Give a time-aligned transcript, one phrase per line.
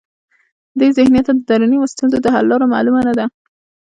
[0.79, 3.25] دې ذهنیت ته د دروني ستونزو د حل لاره معلومه نه ده.